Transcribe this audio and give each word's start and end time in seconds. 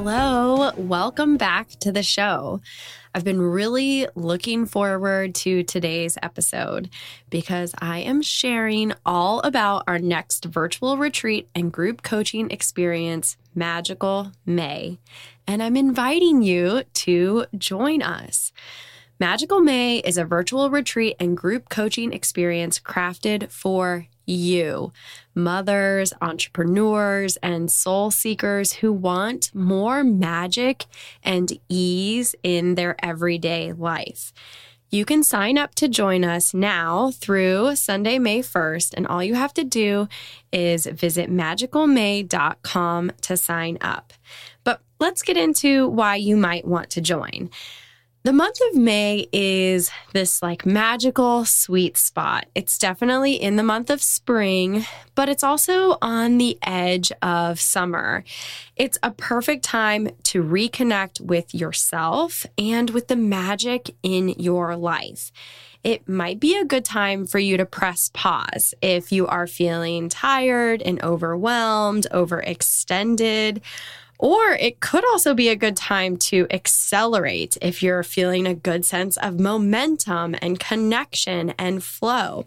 Hello, 0.00 0.70
welcome 0.76 1.36
back 1.36 1.70
to 1.80 1.90
the 1.90 2.04
show. 2.04 2.60
I've 3.12 3.24
been 3.24 3.42
really 3.42 4.06
looking 4.14 4.64
forward 4.64 5.34
to 5.34 5.64
today's 5.64 6.16
episode 6.22 6.88
because 7.30 7.74
I 7.80 7.98
am 7.98 8.22
sharing 8.22 8.92
all 9.04 9.40
about 9.40 9.82
our 9.88 9.98
next 9.98 10.44
virtual 10.44 10.98
retreat 10.98 11.48
and 11.52 11.72
group 11.72 12.02
coaching 12.02 12.52
experience, 12.52 13.36
Magical 13.56 14.30
May. 14.46 15.00
And 15.48 15.64
I'm 15.64 15.76
inviting 15.76 16.42
you 16.42 16.84
to 16.94 17.46
join 17.56 18.00
us. 18.00 18.52
Magical 19.18 19.60
May 19.60 19.96
is 19.98 20.16
a 20.16 20.24
virtual 20.24 20.70
retreat 20.70 21.16
and 21.18 21.36
group 21.36 21.70
coaching 21.70 22.12
experience 22.12 22.78
crafted 22.78 23.50
for 23.50 24.06
you, 24.30 24.92
mothers, 25.34 26.12
entrepreneurs, 26.20 27.36
and 27.38 27.70
soul 27.70 28.10
seekers 28.10 28.74
who 28.74 28.92
want 28.92 29.54
more 29.54 30.04
magic 30.04 30.86
and 31.22 31.52
ease 31.68 32.34
in 32.42 32.74
their 32.74 32.96
everyday 33.04 33.72
life. 33.72 34.32
You 34.90 35.04
can 35.04 35.22
sign 35.22 35.58
up 35.58 35.74
to 35.76 35.88
join 35.88 36.24
us 36.24 36.54
now 36.54 37.10
through 37.10 37.76
Sunday, 37.76 38.18
May 38.18 38.40
1st, 38.40 38.94
and 38.94 39.06
all 39.06 39.22
you 39.22 39.34
have 39.34 39.52
to 39.54 39.64
do 39.64 40.08
is 40.50 40.86
visit 40.86 41.30
magicalmay.com 41.30 43.12
to 43.20 43.36
sign 43.36 43.78
up. 43.82 44.14
But 44.64 44.80
let's 44.98 45.22
get 45.22 45.36
into 45.36 45.88
why 45.88 46.16
you 46.16 46.38
might 46.38 46.66
want 46.66 46.88
to 46.90 47.02
join. 47.02 47.50
The 48.24 48.32
month 48.32 48.58
of 48.70 48.76
May 48.76 49.28
is 49.32 49.92
this 50.12 50.42
like 50.42 50.66
magical 50.66 51.44
sweet 51.44 51.96
spot. 51.96 52.46
It's 52.52 52.76
definitely 52.76 53.34
in 53.34 53.54
the 53.54 53.62
month 53.62 53.90
of 53.90 54.02
spring, 54.02 54.84
but 55.14 55.28
it's 55.28 55.44
also 55.44 55.98
on 56.02 56.36
the 56.36 56.58
edge 56.62 57.12
of 57.22 57.60
summer. 57.60 58.24
It's 58.74 58.98
a 59.04 59.12
perfect 59.12 59.62
time 59.62 60.10
to 60.24 60.42
reconnect 60.42 61.20
with 61.20 61.54
yourself 61.54 62.44
and 62.58 62.90
with 62.90 63.06
the 63.06 63.16
magic 63.16 63.94
in 64.02 64.30
your 64.30 64.76
life. 64.76 65.30
It 65.84 66.08
might 66.08 66.40
be 66.40 66.56
a 66.56 66.64
good 66.64 66.84
time 66.84 67.24
for 67.24 67.38
you 67.38 67.56
to 67.56 67.64
press 67.64 68.10
pause 68.12 68.74
if 68.82 69.12
you 69.12 69.28
are 69.28 69.46
feeling 69.46 70.08
tired 70.08 70.82
and 70.82 71.00
overwhelmed, 71.04 72.08
overextended 72.12 73.62
or 74.18 74.52
it 74.52 74.80
could 74.80 75.04
also 75.12 75.32
be 75.32 75.48
a 75.48 75.56
good 75.56 75.76
time 75.76 76.16
to 76.16 76.46
accelerate 76.50 77.56
if 77.62 77.82
you're 77.82 78.02
feeling 78.02 78.46
a 78.46 78.54
good 78.54 78.84
sense 78.84 79.16
of 79.18 79.38
momentum 79.38 80.34
and 80.42 80.58
connection 80.58 81.50
and 81.58 81.84
flow. 81.84 82.46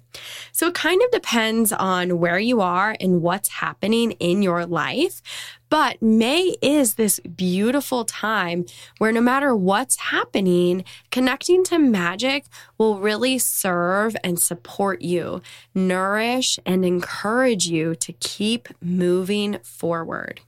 So 0.52 0.67
it 0.67 0.73
kind 0.73 1.02
of 1.02 1.11
depends 1.11 1.72
on 1.72 2.19
where 2.19 2.39
you 2.39 2.59
are 2.61 2.95
and 2.99 3.22
what's 3.22 3.49
happening 3.49 4.11
in 4.14 4.42
your 4.42 4.66
life. 4.66 5.22
But 5.69 6.02
May 6.02 6.58
is 6.61 6.95
this 6.95 7.22
beautiful 7.22 8.03
time 8.03 8.66
where 8.97 9.14
no 9.14 9.22
matter 9.22 9.55
what's 9.55 9.95
happening, 9.95 10.83
connecting 11.11 11.64
to 11.66 11.80
magic 11.80 12.43
will 12.77 12.99
really 12.99 13.38
serve 13.38 14.17
and 14.21 14.38
support 14.38 15.02
you, 15.02 15.42
nourish 15.73 16.59
and 16.65 16.83
encourage 16.83 17.67
you 17.67 17.95
to 17.95 18.11
keep 18.11 18.67
moving 18.82 19.59
forward. 19.64 20.42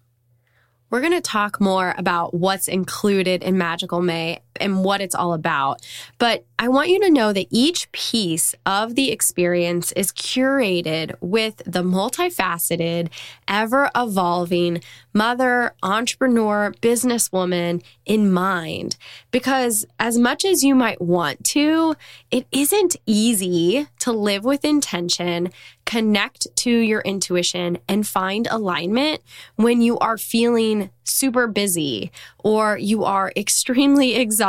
We're 0.94 1.02
going 1.02 1.14
to 1.14 1.22
talk 1.22 1.60
more 1.60 1.96
about 1.98 2.36
what's 2.36 2.68
included 2.68 3.42
in 3.42 3.58
Magical 3.58 4.00
May 4.00 4.43
and 4.60 4.84
what 4.84 5.02
it's 5.02 5.16
all 5.16 5.34
about. 5.34 5.82
But 6.18 6.46
I 6.60 6.68
want 6.70 6.90
you 6.90 7.00
to 7.02 7.10
know 7.10 7.34
that 7.34 7.48
each 7.50 7.92
piece 7.92 8.56
of 8.66 8.96
the 8.96 9.12
experience 9.12 9.92
is 9.94 10.12
curated 10.12 11.14
with 11.20 11.58
the 11.66 11.84
multifaceted, 11.84 13.10
ever 13.48 13.90
evolving 13.96 14.82
mother, 15.14 15.74
entrepreneur, 15.84 16.74
businesswoman 16.82 17.84
in 18.06 18.32
mind. 18.32 18.98
Because 19.32 19.86
as 20.00 20.18
much 20.18 20.46
as 20.46 20.64
you 20.64 20.74
might 20.74 21.02
want 21.02 21.44
to, 21.46 21.96
it 22.32 22.48
isn't 22.52 22.96
easy 23.06 23.88
to 24.00 24.12
live 24.12 24.44
with 24.44 24.66
intention, 24.66 25.52
connect 25.86 26.48
to 26.56 26.72
your 26.72 27.02
intuition, 27.02 27.78
and 27.88 28.08
find 28.08 28.48
alignment 28.50 29.22
when 29.56 29.82
you 29.82 30.00
are 30.00 30.18
feeling 30.18 30.90
super 31.04 31.48
busy 31.48 32.12
or 32.40 32.78
you 32.78 33.04
are 33.04 33.32
extremely 33.38 34.16
exhausted 34.16 34.43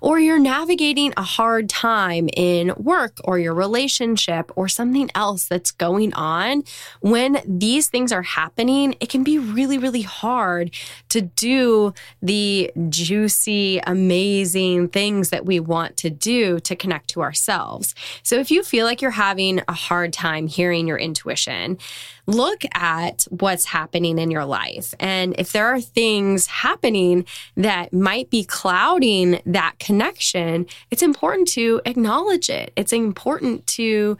or 0.00 0.18
you're 0.18 0.38
navigating 0.38 1.12
a 1.16 1.22
hard 1.22 1.68
time 1.68 2.28
in 2.36 2.72
work 2.76 3.18
or 3.24 3.38
your 3.38 3.54
relationship 3.54 4.50
or 4.56 4.68
something 4.68 5.10
else 5.14 5.46
that's 5.46 5.70
going 5.70 6.12
on, 6.14 6.64
when 7.00 7.40
these 7.46 7.88
things 7.88 8.12
are 8.12 8.22
happening, 8.22 8.94
it 9.00 9.08
can 9.08 9.24
be 9.24 9.38
really, 9.38 9.78
really 9.78 10.02
hard 10.02 10.70
to 11.08 11.20
do 11.20 11.94
the 12.22 12.70
juicy, 12.88 13.80
amazing 13.86 14.88
things 14.88 15.30
that 15.30 15.44
we 15.44 15.60
want 15.60 15.96
to 15.96 16.10
do 16.10 16.60
to 16.60 16.76
connect 16.76 17.08
to 17.08 17.22
ourselves. 17.22 17.94
So 18.22 18.36
if 18.36 18.50
you 18.50 18.62
feel 18.62 18.84
like 18.84 19.00
you're 19.00 19.10
having 19.12 19.60
a 19.68 19.72
hard 19.72 20.12
time 20.12 20.46
hearing 20.46 20.86
your 20.86 20.98
intuition, 20.98 21.78
look 22.26 22.62
at 22.74 23.26
what's 23.30 23.64
happening 23.64 24.18
in 24.18 24.30
your 24.30 24.44
life. 24.44 24.92
And 25.00 25.34
if 25.38 25.52
there 25.52 25.66
are 25.66 25.80
things 25.80 26.46
happening 26.46 27.24
that 27.56 27.92
might 27.92 28.28
be 28.28 28.44
clouding 28.44 28.97
that 29.46 29.78
connection, 29.78 30.66
it's 30.90 31.02
important 31.02 31.48
to 31.48 31.80
acknowledge 31.84 32.50
it. 32.50 32.72
It's 32.76 32.92
important 32.92 33.66
to 33.68 34.18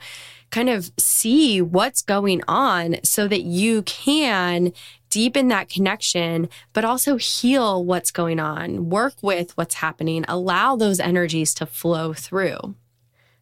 kind 0.51 0.69
of 0.69 0.91
see 0.97 1.61
what's 1.61 2.01
going 2.01 2.41
on 2.47 2.97
so 3.03 3.27
that 3.27 3.41
you 3.41 3.83
can 3.83 4.73
deepen 5.09 5.47
that 5.47 5.69
connection, 5.69 6.49
but 6.73 6.85
also 6.85 7.17
heal 7.17 7.83
what's 7.83 8.11
going 8.11 8.39
on, 8.39 8.89
work 8.89 9.13
with 9.21 9.55
what's 9.57 9.75
happening, 9.75 10.25
allow 10.27 10.75
those 10.75 10.99
energies 10.99 11.53
to 11.55 11.65
flow 11.65 12.13
through. 12.13 12.75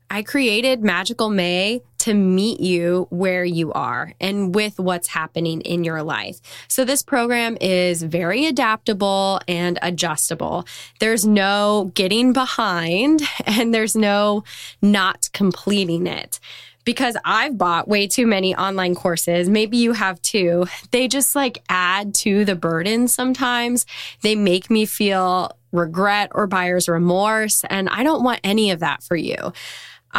I 0.09 0.23
created 0.23 0.83
Magical 0.83 1.29
May 1.29 1.81
to 2.07 2.13
meet 2.13 2.59
you 2.59 3.07
where 3.09 3.45
you 3.45 3.71
are 3.73 4.13
and 4.19 4.55
with 4.55 4.79
what's 4.79 5.09
happening 5.09 5.61
in 5.61 5.83
your 5.83 6.03
life. 6.03 6.39
So 6.67 6.85
this 6.85 7.03
program 7.03 7.57
is 7.61 8.01
very 8.01 8.45
adaptable 8.45 9.39
and 9.47 9.77
adjustable. 9.81 10.65
There's 10.99 11.25
no 11.25 11.91
getting 11.93 12.33
behind 12.33 13.21
and 13.45 13.73
there's 13.73 13.95
no 13.95 14.43
not 14.81 15.29
completing 15.33 16.07
it 16.07 16.39
because 16.85 17.17
I've 17.25 17.57
bought 17.57 17.89
way 17.89 18.07
too 18.07 18.25
many 18.25 18.55
online 18.55 18.95
courses. 18.95 19.49
Maybe 19.49 19.75
you 19.75 19.91
have 19.91 20.21
too. 20.21 20.67
They 20.91 21.09
just 21.09 21.35
like 21.35 21.61
add 21.67 22.15
to 22.15 22.45
the 22.45 22.55
burden 22.55 23.09
sometimes. 23.09 23.85
They 24.21 24.35
make 24.35 24.69
me 24.69 24.85
feel 24.85 25.51
regret 25.73 26.31
or 26.33 26.47
buyer's 26.47 26.87
remorse. 26.87 27.65
And 27.69 27.89
I 27.89 28.03
don't 28.03 28.23
want 28.23 28.39
any 28.43 28.71
of 28.71 28.79
that 28.79 29.03
for 29.03 29.17
you. 29.17 29.51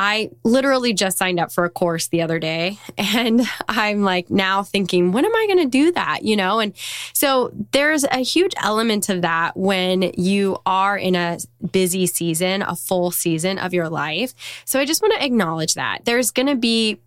I 0.00 0.30
literally 0.44 0.92
just 0.92 1.18
signed 1.18 1.40
up 1.40 1.50
for 1.50 1.64
a 1.64 1.70
course 1.70 2.06
the 2.06 2.22
other 2.22 2.38
day 2.38 2.78
and 2.98 3.42
I'm 3.66 4.02
like 4.02 4.30
now 4.30 4.62
thinking, 4.62 5.10
when 5.10 5.24
am 5.24 5.34
I 5.34 5.46
going 5.48 5.58
to 5.58 5.68
do 5.68 5.90
that? 5.92 6.22
You 6.22 6.36
know? 6.36 6.60
And 6.60 6.72
so 7.12 7.50
there's 7.72 8.04
a 8.04 8.18
huge 8.18 8.52
element 8.62 9.08
of 9.08 9.22
that 9.22 9.56
when 9.56 10.12
you 10.16 10.58
are 10.64 10.96
in 10.96 11.16
a 11.16 11.38
busy 11.72 12.06
season, 12.06 12.62
a 12.62 12.76
full 12.76 13.10
season 13.10 13.58
of 13.58 13.74
your 13.74 13.88
life. 13.88 14.34
So 14.64 14.78
I 14.78 14.84
just 14.84 15.02
want 15.02 15.14
to 15.14 15.24
acknowledge 15.24 15.74
that 15.74 16.04
there's 16.04 16.30
going 16.30 16.46
to 16.46 16.56
be 16.56 17.00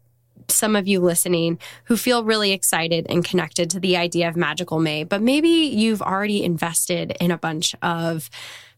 some 0.50 0.76
of 0.76 0.86
you 0.86 1.00
listening 1.00 1.60
who 1.86 1.96
feel 1.96 2.26
really 2.26 2.52
excited 2.52 3.06
and 3.08 3.24
connected 3.24 3.70
to 3.70 3.80
the 3.80 3.96
idea 3.96 4.28
of 4.28 4.36
Magical 4.36 4.80
May, 4.80 5.06
but 5.06 5.22
maybe 5.22 5.48
you've 5.48 6.02
already 6.02 6.44
invested 6.44 7.16
in 7.22 7.32
a 7.32 7.38
bunch 7.38 7.74
of 7.82 8.30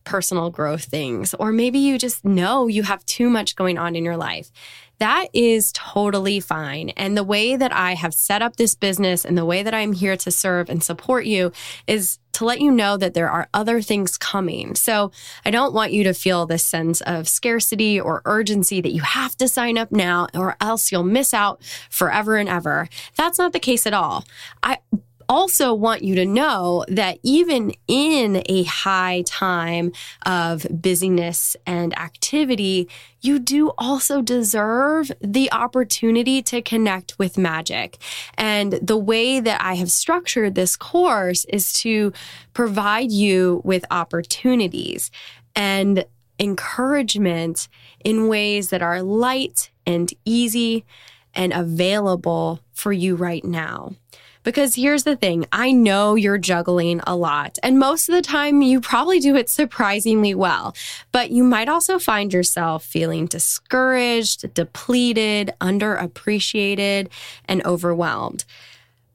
personal 0.04 0.50
growth 0.50 0.86
things, 0.86 1.34
or 1.36 1.52
maybe 1.52 1.80
you 1.80 1.98
just 1.98 2.24
know 2.26 2.68
you 2.68 2.84
have 2.84 3.06
too 3.06 3.30
much 3.30 3.56
going 3.56 3.78
on 3.78 3.96
in 3.96 4.04
your 4.04 4.18
life. 4.18 4.52
That 5.00 5.28
is 5.34 5.72
totally 5.74 6.40
fine. 6.40 6.90
And 6.90 7.18
the 7.18 7.24
way 7.24 7.56
that 7.56 7.74
I 7.74 7.96
have 7.96 8.14
set 8.14 8.42
up 8.42 8.56
this 8.56 8.76
business 8.76 9.26
and 9.26 9.38
the 9.38 9.46
way 9.46 9.64
that 9.64 9.74
I'm 9.74 9.94
here 9.94 10.16
to 10.16 10.32
serve 10.32 10.70
and 10.70 10.84
support 10.84 11.26
you 11.26 11.52
is 11.88 12.20
to 12.34 12.46
let 12.46 12.62
you 12.62 12.72
know 12.72 12.96
that 12.98 13.14
there 13.14 13.30
are 13.30 13.50
other 13.54 13.82
things 13.82 14.18
coming. 14.18 14.76
So 14.76 15.12
I 15.46 15.52
don't 15.52 15.74
want 15.74 15.92
you 15.92 16.04
to 16.06 16.14
feel 16.14 16.46
this 16.46 16.64
sense 16.64 17.02
of 17.02 17.28
scarcity 17.28 18.00
or 18.00 18.22
urgency 18.26 18.82
that 18.82 18.94
you 18.94 19.02
have 19.02 19.36
to 19.38 19.48
sign 19.48 19.78
up 19.78 19.92
now 19.92 20.28
or 20.34 20.56
else 20.62 20.92
you'll 20.92 21.04
miss 21.04 21.34
out 21.34 21.62
forever 21.90 22.38
and 22.38 22.48
ever. 22.48 22.88
That's 23.16 23.38
not 23.38 23.52
the 23.52 23.60
case 23.60 23.86
at 23.86 23.94
all. 23.94 24.26
I 24.62 24.78
also 25.34 25.74
want 25.74 26.04
you 26.04 26.14
to 26.14 26.26
know 26.26 26.86
that 26.88 27.18
even 27.24 27.74
in 27.88 28.44
a 28.46 28.62
high 28.64 29.24
time 29.26 29.92
of 30.28 30.68
busyness 30.70 31.56
and 31.66 31.98
activity, 31.98 32.88
you 33.22 33.40
do 33.40 33.72
also 33.80 34.22
deserve 34.22 35.12
the 35.22 35.52
opportunity 35.52 36.44
to 36.44 36.62
connect 36.62 37.18
with 37.18 37.36
magic. 37.36 37.98
And 38.38 38.74
the 38.74 38.98
way 38.98 39.40
that 39.40 39.60
I 39.60 39.74
have 39.74 39.90
structured 39.90 40.54
this 40.54 40.78
course 40.78 41.46
is 41.46 41.74
to 41.82 42.14
provide 42.54 43.12
you 43.12 43.60
with 43.66 43.86
opportunities 43.90 45.10
and 45.56 46.06
encouragement 46.40 47.68
in 48.06 48.28
ways 48.28 48.70
that 48.70 48.84
are 48.84 49.02
light 49.02 49.72
and 49.88 50.14
easy 50.26 50.86
and 51.34 51.52
available 51.54 52.60
for 52.72 52.94
you 52.94 53.16
right 53.16 53.44
now. 53.44 53.94
Because 54.44 54.76
here's 54.76 55.04
the 55.04 55.16
thing 55.16 55.46
I 55.52 55.72
know 55.72 56.16
you're 56.16 56.38
juggling 56.38 57.02
a 57.08 57.16
lot, 57.16 57.58
and 57.64 57.80
most 57.80 58.10
of 58.10 58.16
the 58.16 58.22
time 58.22 58.62
you 58.62 58.82
probably 58.82 59.20
do 59.20 59.36
it 59.36 59.50
surprisingly 59.50 60.36
well. 60.36 60.76
But 61.12 61.32
you 61.32 61.44
might 61.44 61.70
also 61.70 61.98
find 61.98 62.34
yourself 62.34 62.84
feeling 62.84 63.26
discouraged, 63.26 64.54
depleted, 64.54 65.54
underappreciated, 65.62 67.08
and 67.46 67.66
overwhelmed. 67.66 68.44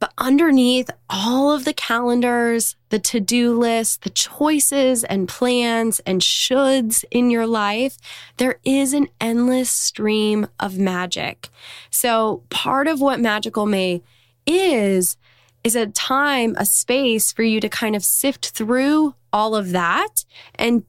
But 0.01 0.13
underneath 0.17 0.91
all 1.11 1.51
of 1.53 1.65
the 1.65 1.73
calendars, 1.73 2.77
the 2.91 3.01
to 3.01 3.21
do 3.21 3.59
list, 3.59 4.03
the 4.03 4.11
choices 4.11 5.03
and 5.03 5.29
plans 5.29 6.01
and 6.07 6.21
shoulds 6.21 7.05
in 7.11 7.31
your 7.31 7.47
life, 7.47 7.99
there 8.37 8.61
is 8.65 8.93
an 8.93 9.09
endless 9.21 9.71
stream 9.71 10.47
of 10.61 10.79
magic. 10.79 11.49
So, 11.91 12.45
part 12.49 12.87
of 12.87 13.01
what 13.01 13.19
Magical 13.19 13.67
May 13.67 14.03
is, 14.49 15.17
is 15.63 15.77
a 15.77 15.87
time, 15.87 16.55
a 16.57 16.65
space 16.65 17.33
for 17.33 17.43
you 17.43 17.61
to 17.61 17.69
kind 17.69 17.95
of 17.95 18.05
sift 18.05 18.51
through 18.51 19.15
all 19.33 19.55
of 19.55 19.71
that 19.71 20.25
and 20.55 20.85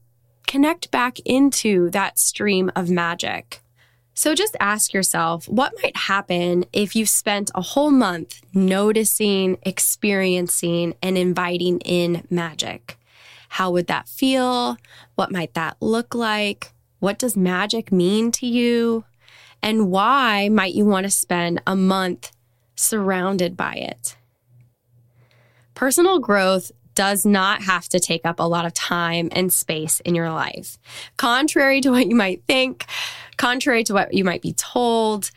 connect 0.46 0.90
back 0.90 1.20
into 1.20 1.90
that 1.90 2.18
stream 2.18 2.72
of 2.74 2.90
magic. 2.90 3.60
So 4.14 4.34
just 4.34 4.56
ask 4.60 4.92
yourself 4.92 5.48
what 5.48 5.72
might 5.82 5.96
happen 5.96 6.64
if 6.72 6.94
you 6.96 7.06
spent 7.06 7.50
a 7.54 7.62
whole 7.62 7.90
month 7.90 8.40
noticing, 8.52 9.58
experiencing, 9.62 10.94
and 11.02 11.16
inviting 11.16 11.78
in 11.80 12.26
magic? 12.28 12.98
How 13.50 13.70
would 13.70 13.86
that 13.86 14.08
feel? 14.08 14.76
What 15.14 15.32
might 15.32 15.54
that 15.54 15.76
look 15.80 16.14
like? 16.14 16.72
What 16.98 17.18
does 17.18 17.36
magic 17.36 17.90
mean 17.90 18.30
to 18.32 18.46
you? 18.46 19.04
And 19.62 19.90
why 19.90 20.48
might 20.48 20.74
you 20.74 20.84
want 20.84 21.04
to 21.04 21.10
spend 21.10 21.62
a 21.66 21.76
month 21.76 22.32
surrounded 22.80 23.56
by 23.56 23.74
it. 23.74 24.16
Personal 25.74 26.18
growth 26.18 26.72
does 26.94 27.24
not 27.24 27.62
have 27.62 27.88
to 27.88 28.00
take 28.00 28.26
up 28.26 28.40
a 28.40 28.44
lot 28.44 28.66
of 28.66 28.74
time 28.74 29.28
and 29.32 29.52
space 29.52 30.00
in 30.00 30.14
your 30.14 30.30
life. 30.30 30.78
Contrary 31.16 31.80
to 31.80 31.90
what 31.90 32.06
you 32.06 32.16
might 32.16 32.42
think, 32.46 32.84
contrary 33.36 33.84
to 33.84 33.94
what 33.94 34.12
you 34.12 34.24
might 34.24 34.42
be 34.42 34.52
told, 34.52 35.30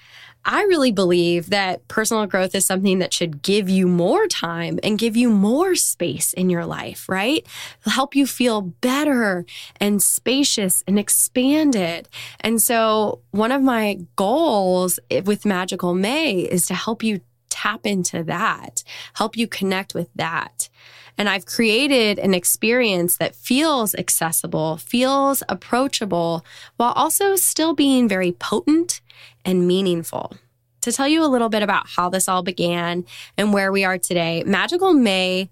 I 0.46 0.64
really 0.64 0.92
believe 0.92 1.52
that 1.52 1.88
personal 1.88 2.26
growth 2.26 2.54
is 2.54 2.66
something 2.66 3.00
that 3.00 3.14
should 3.14 3.42
give 3.42 3.70
you 3.70 3.88
more 3.88 4.28
time 4.28 4.78
and 4.84 5.00
give 5.00 5.16
you 5.16 5.30
more 5.30 5.74
space 5.76 6.34
in 6.34 6.50
your 6.50 6.66
life, 6.66 7.08
right? 7.08 7.48
help 7.86 8.16
you 8.16 8.26
feel 8.26 8.62
better 8.62 9.46
and 9.80 10.02
spacious 10.02 10.84
and 10.88 10.98
expanded. 10.98 12.10
And 12.42 12.62
so, 12.62 13.22
one 13.32 13.52
of 13.52 13.62
my 13.62 14.00
goals 14.16 15.00
with 15.26 15.46
Magical 15.46 15.94
May 15.94 16.40
is 16.40 16.66
to 16.66 16.74
help 16.74 17.04
you 17.04 17.22
tap 17.64 17.86
into 17.86 18.24
that, 18.24 18.84
help 19.14 19.38
you 19.38 19.48
connect 19.48 19.94
with 19.94 20.10
that. 20.16 20.70
And 21.18 21.30
I've 21.30 21.46
created 21.46 22.20
an 22.20 22.34
experience 22.34 23.18
that 23.18 23.36
feels 23.36 23.94
accessible, 23.96 24.78
feels 24.78 25.44
approachable, 25.48 26.44
while 26.78 26.92
also 26.94 27.36
still 27.36 27.74
being 27.74 28.10
very 28.10 28.32
potent 28.34 29.00
and 29.46 29.68
meaningful. 29.68 30.34
To 30.82 30.92
tell 30.92 31.08
you 31.08 31.24
a 31.24 31.28
little 31.28 31.50
bit 31.50 31.64
about 31.64 31.88
how 31.88 32.10
this 32.10 32.28
all 32.28 32.44
began 32.44 33.06
and 33.38 33.54
where 33.54 33.72
we 33.72 33.86
are 33.86 33.98
today, 33.98 34.44
Magical 34.46 34.94
May 34.94 35.50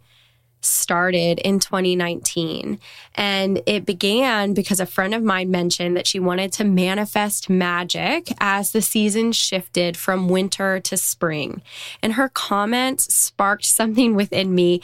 started 0.61 1.39
in 1.39 1.59
2019. 1.59 2.79
And 3.15 3.61
it 3.65 3.85
began 3.85 4.53
because 4.53 4.79
a 4.79 4.85
friend 4.85 5.13
of 5.13 5.23
mine 5.23 5.51
mentioned 5.51 5.97
that 5.97 6.07
she 6.07 6.19
wanted 6.19 6.53
to 6.53 6.63
manifest 6.63 7.49
magic 7.49 8.31
as 8.39 8.71
the 8.71 8.81
season 8.81 9.31
shifted 9.31 9.97
from 9.97 10.29
winter 10.29 10.79
to 10.79 10.97
spring. 10.97 11.61
And 12.01 12.13
her 12.13 12.29
comments 12.29 13.13
sparked 13.13 13.65
something 13.65 14.15
within 14.15 14.53
me. 14.55 14.81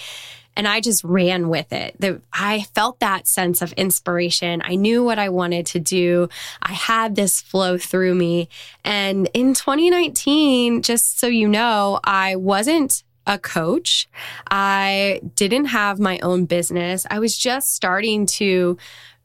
And 0.55 0.67
I 0.67 0.81
just 0.81 1.03
ran 1.03 1.49
with 1.49 1.71
it. 1.71 1.95
The, 1.99 2.19
I 2.33 2.61
felt 2.73 2.99
that 2.99 3.27
sense 3.27 3.61
of 3.61 3.73
inspiration. 3.73 4.63
I 4.65 4.73
knew 4.73 5.03
what 5.03 5.19
I 5.19 5.29
wanted 5.29 5.67
to 5.67 5.79
do. 5.79 6.29
I 6.63 6.73
had 6.73 7.15
this 7.15 7.41
flow 7.41 7.77
through 7.77 8.15
me. 8.15 8.49
And 8.83 9.29
in 9.35 9.53
2019, 9.53 10.81
just 10.81 11.19
so 11.19 11.27
you 11.27 11.47
know, 11.47 11.99
I 12.03 12.37
wasn't 12.37 13.03
a 13.27 13.37
coach. 13.37 14.07
I 14.49 15.21
didn't 15.35 15.65
have 15.65 15.99
my 15.99 16.17
own 16.19 16.45
business. 16.45 17.05
I 17.11 17.19
was 17.19 17.37
just 17.37 17.73
starting 17.73 18.25
to 18.25 18.77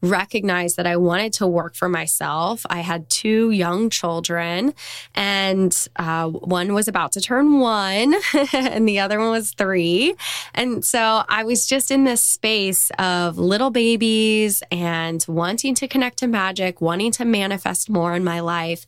recognize 0.02 0.75
that 0.75 0.87
I 0.87 0.96
wanted 0.96 1.32
to 1.34 1.46
work 1.46 1.76
for 1.76 1.88
myself. 1.88 2.66
I 2.69 2.81
had 2.81 3.08
two 3.08 3.50
young 3.50 3.88
children, 3.88 4.75
and 5.14 5.88
uh, 5.96 6.28
one 6.28 6.75
was 6.75 6.88
about 6.88 7.12
to 7.12 7.20
turn 7.20 7.60
one, 7.60 8.14
and 8.52 8.87
the 8.87 8.99
other 8.99 9.20
one 9.20 9.31
was 9.31 9.52
three. 9.52 10.14
And 10.55 10.84
so 10.84 11.22
I 11.28 11.44
was 11.44 11.66
just 11.66 11.90
in 11.90 12.05
this 12.05 12.20
space 12.20 12.90
of 12.98 13.38
little 13.38 13.70
babies 13.70 14.62
and 14.72 15.25
wanting 15.28 15.76
to 15.76 15.87
connect 15.87 16.19
to 16.19 16.26
magic, 16.26 16.81
wanting 16.81 17.12
to 17.12 17.25
manifest 17.25 17.88
more 17.88 18.14
in 18.14 18.25
my 18.25 18.40
life. 18.40 18.84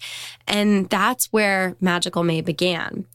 And 0.48 0.90
that's 0.90 1.32
where 1.32 1.76
Magical 1.80 2.24
May 2.24 2.40
began. 2.40 3.06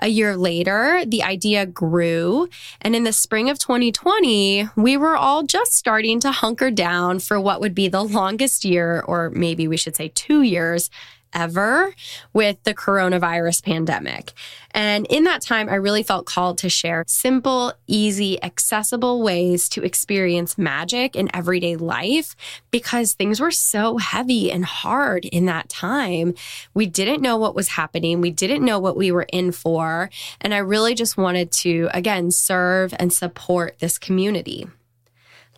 A 0.00 0.08
year 0.08 0.36
later, 0.36 1.02
the 1.06 1.22
idea 1.22 1.66
grew. 1.66 2.48
And 2.80 2.94
in 2.94 3.04
the 3.04 3.12
spring 3.12 3.50
of 3.50 3.58
2020, 3.58 4.68
we 4.76 4.96
were 4.96 5.16
all 5.16 5.42
just 5.42 5.72
starting 5.72 6.20
to 6.20 6.30
hunker 6.30 6.70
down 6.70 7.18
for 7.18 7.40
what 7.40 7.60
would 7.60 7.74
be 7.74 7.88
the 7.88 8.04
longest 8.04 8.64
year, 8.64 9.02
or 9.06 9.30
maybe 9.30 9.66
we 9.66 9.76
should 9.76 9.96
say 9.96 10.08
two 10.14 10.42
years 10.42 10.90
ever 11.32 11.94
with 12.32 12.62
the 12.64 12.74
coronavirus 12.74 13.64
pandemic. 13.64 14.32
And 14.72 15.06
in 15.06 15.24
that 15.24 15.42
time, 15.42 15.68
I 15.68 15.74
really 15.74 16.02
felt 16.02 16.26
called 16.26 16.58
to 16.58 16.68
share 16.68 17.04
simple, 17.06 17.72
easy, 17.86 18.42
accessible 18.42 19.22
ways 19.22 19.68
to 19.70 19.82
experience 19.82 20.58
magic 20.58 21.16
in 21.16 21.34
everyday 21.34 21.76
life 21.76 22.36
because 22.70 23.14
things 23.14 23.40
were 23.40 23.50
so 23.50 23.98
heavy 23.98 24.52
and 24.52 24.64
hard 24.64 25.24
in 25.24 25.46
that 25.46 25.68
time. 25.68 26.34
We 26.74 26.86
didn't 26.86 27.22
know 27.22 27.36
what 27.36 27.54
was 27.54 27.68
happening, 27.68 28.20
we 28.20 28.30
didn't 28.30 28.64
know 28.64 28.78
what 28.78 28.96
we 28.96 29.10
were 29.10 29.26
in 29.32 29.52
for. 29.52 30.10
And 30.40 30.54
I 30.54 30.58
really 30.58 30.94
just 30.94 31.16
wanted 31.16 31.50
to, 31.52 31.88
again, 31.92 32.30
serve 32.30 32.94
and 32.98 33.12
support 33.12 33.78
this 33.78 33.98
community. 33.98 34.66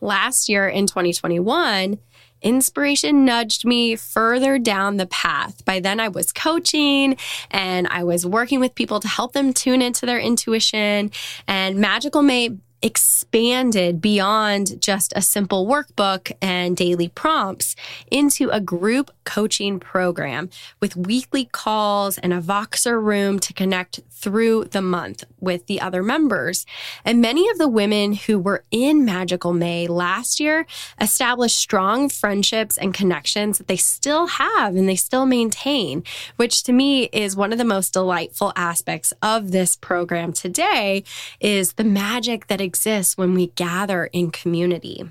Last 0.00 0.48
year 0.48 0.66
in 0.66 0.86
2021, 0.86 1.98
inspiration 2.42 3.24
nudged 3.24 3.64
me 3.64 3.96
further 3.96 4.58
down 4.58 4.96
the 4.96 5.06
path. 5.06 5.64
By 5.64 5.80
then, 5.80 6.00
I 6.00 6.08
was 6.08 6.32
coaching 6.32 7.16
and 7.50 7.86
I 7.88 8.04
was 8.04 8.26
working 8.26 8.60
with 8.60 8.74
people 8.74 9.00
to 9.00 9.08
help 9.08 9.32
them 9.32 9.52
tune 9.52 9.82
into 9.82 10.06
their 10.06 10.18
intuition. 10.20 11.10
And 11.46 11.78
Magical 11.78 12.22
May 12.22 12.56
expanded 12.82 14.00
beyond 14.00 14.80
just 14.80 15.12
a 15.14 15.22
simple 15.22 15.66
workbook 15.66 16.32
and 16.40 16.76
daily 16.76 17.08
prompts 17.08 17.76
into 18.10 18.48
a 18.50 18.60
group 18.60 19.10
coaching 19.24 19.78
program 19.78 20.50
with 20.80 20.96
weekly 20.96 21.44
calls 21.44 22.18
and 22.18 22.32
a 22.32 22.40
Voxer 22.40 23.02
room 23.02 23.38
to 23.38 23.52
connect 23.52 24.00
through 24.10 24.64
the 24.64 24.82
month 24.82 25.24
with 25.40 25.66
the 25.66 25.80
other 25.80 26.02
members. 26.02 26.66
And 27.04 27.20
many 27.22 27.48
of 27.48 27.58
the 27.58 27.68
women 27.68 28.12
who 28.12 28.38
were 28.38 28.64
in 28.70 29.04
Magical 29.04 29.52
May 29.52 29.86
last 29.86 30.40
year 30.40 30.66
established 31.00 31.56
strong 31.56 32.08
friendships 32.08 32.76
and 32.76 32.92
connections 32.92 33.58
that 33.58 33.66
they 33.66 33.76
still 33.76 34.26
have 34.26 34.76
and 34.76 34.88
they 34.88 34.96
still 34.96 35.24
maintain, 35.24 36.02
which 36.36 36.62
to 36.64 36.72
me 36.72 37.04
is 37.04 37.34
one 37.34 37.52
of 37.52 37.58
the 37.58 37.64
most 37.64 37.94
delightful 37.94 38.52
aspects 38.56 39.12
of 39.22 39.52
this 39.52 39.76
program 39.76 40.32
today 40.32 41.02
is 41.40 41.74
the 41.74 41.84
magic 41.84 42.48
that 42.48 42.60
exists 42.70 43.18
when 43.18 43.34
we 43.34 43.48
gather 43.48 44.04
in 44.06 44.30
community. 44.30 45.10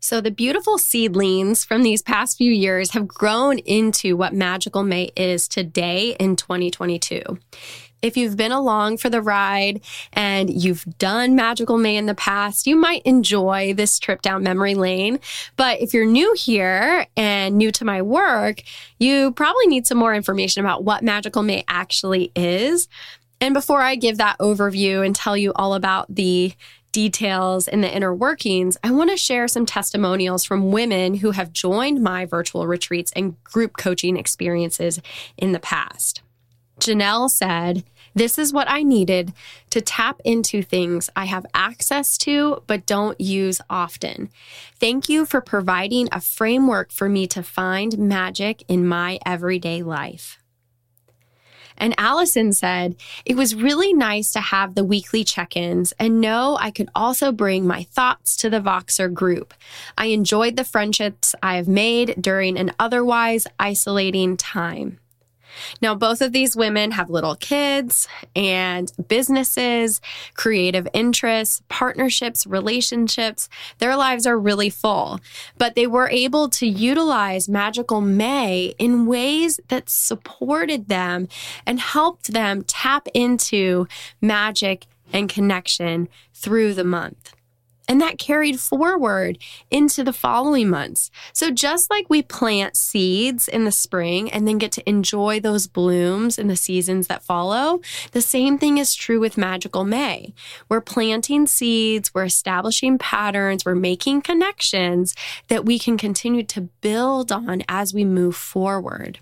So, 0.00 0.20
the 0.20 0.30
beautiful 0.30 0.78
seedlings 0.78 1.64
from 1.64 1.82
these 1.82 2.00
past 2.00 2.38
few 2.38 2.52
years 2.52 2.92
have 2.92 3.06
grown 3.08 3.58
into 3.58 4.16
what 4.16 4.32
Magical 4.32 4.82
May 4.82 5.10
is 5.16 5.48
today 5.48 6.16
in 6.18 6.36
2022. 6.36 7.38
If 8.02 8.16
you've 8.16 8.36
been 8.36 8.52
along 8.52 8.98
for 8.98 9.10
the 9.10 9.20
ride 9.20 9.80
and 10.12 10.48
you've 10.48 10.84
done 10.98 11.34
Magical 11.34 11.76
May 11.76 11.96
in 11.96 12.06
the 12.06 12.14
past, 12.14 12.66
you 12.66 12.76
might 12.76 13.02
enjoy 13.02 13.74
this 13.74 13.98
trip 13.98 14.22
down 14.22 14.42
memory 14.42 14.74
lane. 14.74 15.18
But 15.56 15.80
if 15.80 15.92
you're 15.92 16.06
new 16.06 16.32
here 16.34 17.06
and 17.16 17.56
new 17.56 17.72
to 17.72 17.84
my 17.84 18.00
work, 18.02 18.62
you 18.98 19.32
probably 19.32 19.66
need 19.66 19.86
some 19.86 19.98
more 19.98 20.14
information 20.14 20.64
about 20.64 20.84
what 20.84 21.02
Magical 21.02 21.42
May 21.42 21.64
actually 21.68 22.30
is 22.36 22.88
And 23.40 23.54
before 23.54 23.82
I 23.82 23.96
give 23.96 24.18
that 24.18 24.38
overview 24.38 25.04
and 25.04 25.14
tell 25.14 25.36
you 25.36 25.52
all 25.56 25.74
about 25.74 26.14
the 26.14 26.54
details 26.96 27.68
and 27.68 27.84
the 27.84 27.94
inner 27.94 28.14
workings, 28.14 28.78
I 28.82 28.90
want 28.90 29.10
to 29.10 29.18
share 29.18 29.48
some 29.48 29.66
testimonials 29.66 30.46
from 30.46 30.72
women 30.72 31.16
who 31.16 31.32
have 31.32 31.52
joined 31.52 32.02
my 32.02 32.24
virtual 32.24 32.66
retreats 32.66 33.12
and 33.14 33.36
group 33.44 33.76
coaching 33.76 34.16
experiences 34.16 35.02
in 35.36 35.52
the 35.52 35.60
past. 35.60 36.22
Janelle 36.80 37.28
said, 37.28 37.84
This 38.14 38.38
is 38.38 38.50
what 38.50 38.70
I 38.70 38.82
needed 38.82 39.34
to 39.68 39.82
tap 39.82 40.22
into 40.24 40.62
things 40.62 41.10
I 41.14 41.26
have 41.26 41.44
access 41.52 42.16
to 42.18 42.62
but 42.66 42.86
don't 42.86 43.20
use 43.20 43.60
often. 43.68 44.30
Thank 44.80 45.10
you 45.10 45.26
for 45.26 45.42
providing 45.42 46.08
a 46.12 46.20
framework 46.22 46.90
for 46.90 47.10
me 47.10 47.26
to 47.26 47.42
find 47.42 47.98
magic 47.98 48.64
in 48.68 48.86
my 48.86 49.18
everyday 49.26 49.82
life. 49.82 50.38
And 51.78 51.94
Allison 51.98 52.52
said, 52.52 52.96
It 53.24 53.36
was 53.36 53.54
really 53.54 53.92
nice 53.92 54.32
to 54.32 54.40
have 54.40 54.74
the 54.74 54.84
weekly 54.84 55.24
check 55.24 55.56
ins 55.56 55.92
and 55.98 56.20
know 56.20 56.56
I 56.60 56.70
could 56.70 56.88
also 56.94 57.32
bring 57.32 57.66
my 57.66 57.84
thoughts 57.84 58.36
to 58.38 58.50
the 58.50 58.60
Voxer 58.60 59.12
group. 59.12 59.54
I 59.96 60.06
enjoyed 60.06 60.56
the 60.56 60.64
friendships 60.64 61.34
I 61.42 61.56
have 61.56 61.68
made 61.68 62.20
during 62.20 62.58
an 62.58 62.72
otherwise 62.78 63.46
isolating 63.58 64.36
time. 64.36 64.98
Now, 65.80 65.94
both 65.94 66.20
of 66.20 66.32
these 66.32 66.56
women 66.56 66.92
have 66.92 67.10
little 67.10 67.36
kids 67.36 68.08
and 68.34 68.90
businesses, 69.08 70.00
creative 70.34 70.88
interests, 70.92 71.62
partnerships, 71.68 72.46
relationships. 72.46 73.48
Their 73.78 73.96
lives 73.96 74.26
are 74.26 74.38
really 74.38 74.70
full, 74.70 75.20
but 75.58 75.74
they 75.74 75.86
were 75.86 76.08
able 76.08 76.48
to 76.50 76.66
utilize 76.66 77.48
Magical 77.48 78.00
May 78.00 78.74
in 78.78 79.06
ways 79.06 79.60
that 79.68 79.88
supported 79.88 80.88
them 80.88 81.28
and 81.66 81.80
helped 81.80 82.32
them 82.32 82.64
tap 82.64 83.08
into 83.14 83.86
magic 84.20 84.86
and 85.12 85.28
connection 85.28 86.08
through 86.34 86.74
the 86.74 86.84
month. 86.84 87.35
And 87.88 88.00
that 88.00 88.18
carried 88.18 88.58
forward 88.58 89.38
into 89.70 90.02
the 90.02 90.12
following 90.12 90.68
months. 90.68 91.10
So, 91.32 91.50
just 91.50 91.88
like 91.88 92.10
we 92.10 92.22
plant 92.22 92.76
seeds 92.76 93.46
in 93.46 93.64
the 93.64 93.72
spring 93.72 94.30
and 94.30 94.46
then 94.46 94.58
get 94.58 94.72
to 94.72 94.88
enjoy 94.88 95.38
those 95.38 95.66
blooms 95.66 96.38
in 96.38 96.48
the 96.48 96.56
seasons 96.56 97.06
that 97.06 97.22
follow, 97.22 97.80
the 98.12 98.20
same 98.20 98.58
thing 98.58 98.78
is 98.78 98.94
true 98.94 99.20
with 99.20 99.38
Magical 99.38 99.84
May. 99.84 100.34
We're 100.68 100.80
planting 100.80 101.46
seeds, 101.46 102.12
we're 102.12 102.24
establishing 102.24 102.98
patterns, 102.98 103.64
we're 103.64 103.76
making 103.76 104.22
connections 104.22 105.14
that 105.48 105.64
we 105.64 105.78
can 105.78 105.96
continue 105.96 106.42
to 106.44 106.62
build 106.80 107.30
on 107.30 107.62
as 107.68 107.94
we 107.94 108.04
move 108.04 108.34
forward. 108.34 109.20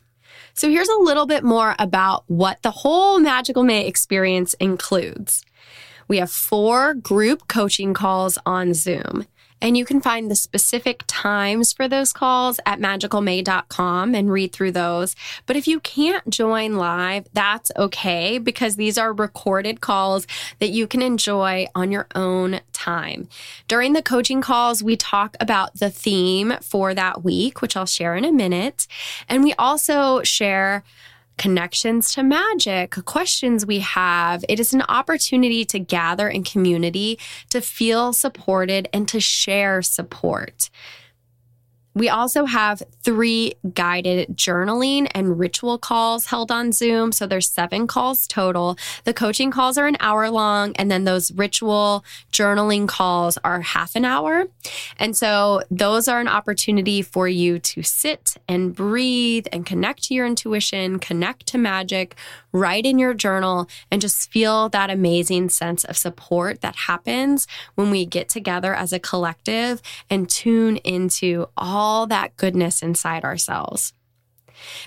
So, 0.54 0.70
here's 0.70 0.88
a 0.88 0.98
little 0.98 1.26
bit 1.26 1.44
more 1.44 1.74
about 1.78 2.24
what 2.28 2.62
the 2.62 2.70
whole 2.70 3.18
Magical 3.18 3.62
May 3.62 3.86
experience 3.86 4.54
includes. 4.54 5.44
We 6.08 6.18
have 6.18 6.30
four 6.30 6.94
group 6.94 7.48
coaching 7.48 7.94
calls 7.94 8.38
on 8.46 8.74
Zoom. 8.74 9.26
And 9.64 9.78
you 9.78 9.86
can 9.86 10.02
find 10.02 10.30
the 10.30 10.36
specific 10.36 11.04
times 11.06 11.72
for 11.72 11.88
those 11.88 12.12
calls 12.12 12.60
at 12.66 12.80
magicalmay.com 12.80 14.14
and 14.14 14.30
read 14.30 14.52
through 14.52 14.72
those. 14.72 15.16
But 15.46 15.56
if 15.56 15.66
you 15.66 15.80
can't 15.80 16.28
join 16.28 16.76
live, 16.76 17.26
that's 17.32 17.72
okay 17.74 18.36
because 18.36 18.76
these 18.76 18.98
are 18.98 19.10
recorded 19.10 19.80
calls 19.80 20.26
that 20.58 20.68
you 20.68 20.86
can 20.86 21.00
enjoy 21.00 21.66
on 21.74 21.90
your 21.90 22.08
own 22.14 22.60
time. 22.74 23.26
During 23.66 23.94
the 23.94 24.02
coaching 24.02 24.42
calls, 24.42 24.82
we 24.82 24.96
talk 24.96 25.34
about 25.40 25.78
the 25.78 25.88
theme 25.88 26.54
for 26.60 26.92
that 26.92 27.24
week, 27.24 27.62
which 27.62 27.74
I'll 27.74 27.86
share 27.86 28.16
in 28.16 28.26
a 28.26 28.32
minute. 28.32 28.86
And 29.30 29.42
we 29.42 29.54
also 29.54 30.22
share 30.24 30.84
connections 31.36 32.12
to 32.14 32.22
magic, 32.22 32.92
questions 33.04 33.66
we 33.66 33.80
have. 33.80 34.44
It 34.48 34.60
is 34.60 34.72
an 34.72 34.82
opportunity 34.82 35.64
to 35.66 35.78
gather 35.78 36.28
in 36.28 36.44
community, 36.44 37.18
to 37.50 37.60
feel 37.60 38.12
supported, 38.12 38.88
and 38.92 39.08
to 39.08 39.20
share 39.20 39.82
support. 39.82 40.70
We 41.94 42.08
also 42.08 42.44
have 42.44 42.82
three 43.02 43.54
guided 43.72 44.36
journaling 44.36 45.08
and 45.14 45.38
ritual 45.38 45.78
calls 45.78 46.26
held 46.26 46.50
on 46.50 46.72
Zoom. 46.72 47.12
So 47.12 47.26
there's 47.26 47.48
seven 47.48 47.86
calls 47.86 48.26
total. 48.26 48.76
The 49.04 49.14
coaching 49.14 49.52
calls 49.52 49.78
are 49.78 49.86
an 49.86 49.96
hour 50.00 50.28
long, 50.28 50.74
and 50.76 50.90
then 50.90 51.04
those 51.04 51.30
ritual 51.32 52.04
journaling 52.32 52.88
calls 52.88 53.38
are 53.44 53.60
half 53.60 53.94
an 53.94 54.04
hour. 54.04 54.46
And 54.98 55.16
so 55.16 55.62
those 55.70 56.08
are 56.08 56.20
an 56.20 56.28
opportunity 56.28 57.00
for 57.00 57.28
you 57.28 57.60
to 57.60 57.82
sit 57.82 58.36
and 58.48 58.74
breathe 58.74 59.46
and 59.52 59.64
connect 59.64 60.04
to 60.04 60.14
your 60.14 60.26
intuition, 60.26 60.98
connect 60.98 61.46
to 61.46 61.58
magic, 61.58 62.16
write 62.52 62.86
in 62.86 62.98
your 62.98 63.14
journal, 63.14 63.68
and 63.90 64.00
just 64.00 64.30
feel 64.30 64.68
that 64.70 64.90
amazing 64.90 65.48
sense 65.48 65.84
of 65.84 65.96
support 65.96 66.60
that 66.60 66.74
happens 66.74 67.46
when 67.76 67.90
we 67.90 68.04
get 68.04 68.28
together 68.28 68.74
as 68.74 68.92
a 68.92 68.98
collective 68.98 69.80
and 70.10 70.28
tune 70.28 70.76
into 70.78 71.46
all 71.56 71.83
all 71.84 72.06
that 72.06 72.34
goodness 72.38 72.82
inside 72.82 73.24
ourselves. 73.24 73.92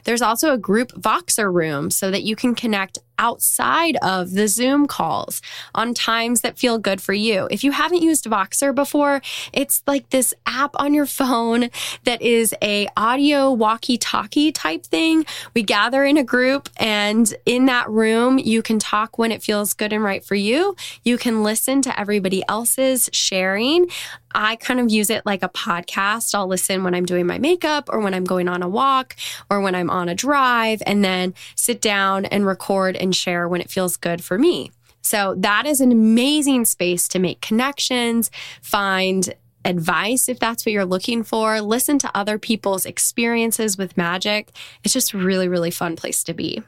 There's 0.04 0.24
also 0.24 0.52
a 0.52 0.58
group 0.58 0.92
Voxer 0.94 1.54
room 1.54 1.92
so 1.92 2.10
that 2.10 2.24
you 2.24 2.36
can 2.36 2.56
connect 2.56 2.98
outside 3.20 3.98
of 4.02 4.32
the 4.32 4.48
Zoom 4.48 4.88
calls 4.88 5.42
on 5.74 5.94
times 5.94 6.42
that 6.42 6.58
feel 6.58 6.78
good 6.78 7.02
for 7.02 7.14
you. 7.14 7.48
If 7.52 7.64
you 7.64 7.72
haven't 7.72 8.02
used 8.02 8.26
Voxer 8.26 8.74
before, 8.74 9.22
it's 9.54 9.84
like 9.88 10.10
this 10.10 10.34
app 10.46 10.72
on 10.76 10.94
your 10.94 11.06
phone 11.06 11.70
that 12.04 12.22
is 12.22 12.54
a 12.62 12.88
audio 12.96 13.52
walkie-talkie 13.52 14.52
type 14.52 14.86
thing. 14.86 15.26
We 15.54 15.64
gather 15.64 16.04
in 16.04 16.18
a 16.18 16.24
group 16.24 16.70
and 16.78 17.34
in 17.46 17.66
that 17.66 17.90
room 17.90 18.40
you 18.40 18.62
can 18.62 18.80
talk 18.80 19.18
when 19.18 19.32
it 19.32 19.44
feels 19.44 19.74
good 19.74 19.94
and 19.94 20.04
right 20.04 20.24
for 20.24 20.36
you. 20.36 20.76
You 21.04 21.18
can 21.18 21.44
listen 21.44 21.82
to 21.84 22.00
everybody 22.00 22.44
else's 22.48 23.10
sharing. 23.14 23.88
I 24.36 24.56
kind 24.58 24.80
of 24.80 24.92
use 24.92 25.10
it 25.10 25.26
like 25.26 25.42
a 25.42 25.50
podcast. 25.50 26.36
I'll 26.36 26.48
listen 26.48 26.84
when 26.84 26.94
I'm 26.94 27.06
doing 27.06 27.26
my 27.26 27.40
makeup 27.40 27.90
or 27.92 28.00
when 28.00 28.14
I'm 28.14 28.26
going 28.26 28.48
on 28.48 28.62
a 28.62 28.70
walk 28.70 29.16
or 29.50 29.62
when 29.62 29.74
I'm 29.74 29.90
on 29.90 30.10
a 30.10 30.16
drive 30.16 30.84
and 30.86 31.04
then 31.04 31.34
sit 31.56 31.82
down 31.82 32.26
and 32.26 32.46
record 32.46 32.96
and 32.96 33.07
and 33.08 33.16
share 33.16 33.48
when 33.48 33.62
it 33.62 33.70
feels 33.70 33.96
good 33.96 34.22
for 34.24 34.38
me. 34.38 34.72
So 35.02 35.36
that 35.38 35.66
is 35.66 35.80
an 35.80 35.92
amazing 35.92 36.66
space 36.66 37.08
to 37.10 37.20
make 37.20 37.40
connections, 37.40 38.30
find 38.62 39.34
advice 39.64 40.28
if 40.28 40.40
that's 40.40 40.66
what 40.66 40.74
you're 40.74 40.86
looking 40.86 41.24
for, 41.24 41.62
listen 41.62 41.98
to 42.00 42.12
other 42.14 42.38
people's 42.38 42.86
experiences 42.86 43.78
with 43.78 43.98
magic. 43.98 44.52
It's 44.84 44.94
just 44.94 45.14
really, 45.14 45.48
really 45.48 45.72
fun 45.72 45.96
place 45.96 46.24
to 46.26 46.34
be. 46.34 46.62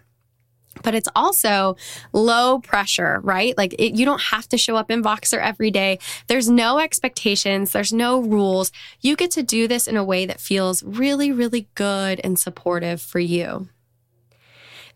But 0.84 0.96
it's 0.96 1.10
also 1.14 1.76
low 2.14 2.60
pressure, 2.60 3.20
right? 3.24 3.58
Like 3.58 3.74
it, 3.74 3.96
you 3.96 4.06
don't 4.06 4.22
have 4.22 4.48
to 4.50 4.58
show 4.58 4.78
up 4.78 4.90
in 4.90 5.04
Voxer 5.04 5.42
every 5.42 5.72
day. 5.72 6.00
There's 6.28 6.50
no 6.50 6.80
expectations, 6.80 7.74
there's 7.74 7.92
no 7.92 8.22
rules. 8.22 8.72
You 9.02 9.18
get 9.18 9.32
to 9.32 9.44
do 9.44 9.68
this 9.68 9.88
in 9.88 9.98
a 9.98 10.04
way 10.04 10.26
that 10.26 10.40
feels 10.40 10.82
really, 10.84 11.32
really 11.32 11.68
good 11.76 12.22
and 12.24 12.40
supportive 12.40 13.02
for 13.02 13.20
you. 13.20 13.68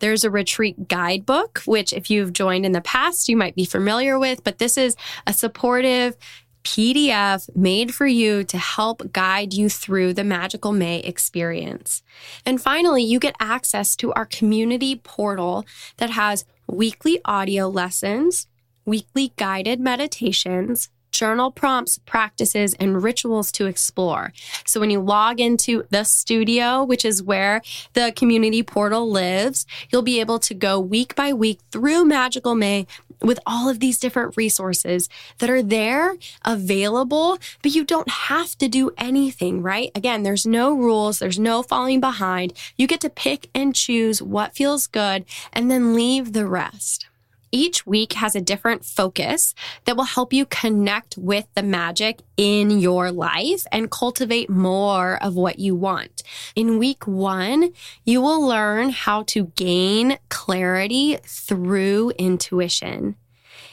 There's 0.04 0.26
a 0.26 0.30
retreat 0.30 0.90
guidebook, 0.90 1.62
which 1.66 1.94
if 1.94 2.10
you've 2.10 2.34
joined 2.34 2.66
in 2.66 2.74
the 2.74 2.82
past, 2.82 3.30
you 3.30 3.38
might 3.38 3.56
be 3.56 3.64
familiar 3.64 4.20
with, 4.20 4.44
but 4.44 4.58
this 4.58 4.78
is 4.78 4.98
a 5.26 5.32
supportive 5.32 6.18
PDF 6.66 7.48
made 7.56 7.96
for 7.96 8.06
you 8.06 8.44
to 8.44 8.58
help 8.58 9.14
guide 9.14 9.54
you 9.54 9.70
through 9.70 10.14
the 10.14 10.26
Magical 10.26 10.74
May 10.74 11.00
experience. 11.00 12.04
And 12.46 12.62
finally, 12.62 13.02
you 13.02 13.18
get 13.18 13.38
access 13.40 13.96
to 13.96 14.12
our 14.12 14.26
community 14.26 14.98
portal 14.98 15.66
that 15.96 16.10
has 16.10 16.44
weekly 16.68 17.22
audio 17.24 17.70
lessons, 17.70 18.48
weekly 18.84 19.32
guided 19.38 19.80
meditations, 19.80 20.90
journal 21.14 21.52
prompts, 21.52 22.00
practices, 22.00 22.74
and 22.80 23.02
rituals 23.02 23.52
to 23.54 23.68
explore. 23.68 24.34
So 24.66 24.80
when 24.80 24.90
you 24.90 25.00
log 25.00 25.40
into 25.40 25.84
the 25.90 26.04
studio, 26.04 26.84
which 26.84 27.06
is 27.06 27.24
where 27.24 27.62
the 27.94 28.12
community 28.16 28.64
portal 28.64 29.10
lives, 29.10 29.66
you'll 29.90 30.02
be 30.02 30.20
able 30.20 30.40
to 30.40 30.54
go 30.54 30.80
week 30.80 31.16
by 31.16 31.32
week 31.32 31.60
through 31.72 32.04
Magical 32.04 32.56
May 32.56 32.88
with 33.22 33.40
all 33.46 33.70
of 33.70 33.80
these 33.80 34.00
different 34.00 34.36
resources 34.36 35.08
that 35.38 35.50
are 35.50 35.64
there 35.64 36.18
available, 36.44 37.38
but 37.62 37.74
you 37.74 37.86
don't 37.86 38.10
have 38.10 38.58
to 38.58 38.68
do 38.68 38.92
anything, 38.98 39.62
right? 39.62 39.92
Again, 39.96 40.24
there's 40.24 40.46
no 40.46 40.74
rules, 40.74 41.20
there's 41.20 41.40
no 41.40 41.64
falling 41.64 42.02
behind. 42.02 42.54
You 42.76 42.86
get 42.86 43.02
to 43.02 43.10
pick 43.10 43.50
and 43.56 43.74
choose 43.74 44.22
what 44.22 44.56
feels 44.56 44.88
good 44.88 45.26
and 45.54 45.72
then 45.72 45.96
leave 45.96 46.34
the 46.34 46.46
rest. 46.46 47.08
Each 47.56 47.86
week 47.86 48.14
has 48.14 48.36
a 48.36 48.42
different 48.42 48.84
focus 48.84 49.54
that 49.86 49.96
will 49.96 50.06
help 50.06 50.34
you 50.34 50.48
connect 50.48 51.20
with 51.20 51.46
the 51.54 51.62
magic 51.62 52.24
in 52.36 52.80
your 52.80 53.12
life 53.12 53.68
and 53.72 53.92
cultivate 53.92 54.50
more 54.50 55.22
of 55.22 55.36
what 55.36 55.60
you 55.60 55.76
want. 55.76 56.24
In 56.56 56.80
week 56.80 57.06
one, 57.06 57.72
you 58.06 58.22
will 58.22 58.42
learn 58.42 58.90
how 58.90 59.22
to 59.28 59.52
gain 59.56 60.18
clarity 60.30 61.20
through 61.24 62.10
intuition. 62.18 63.18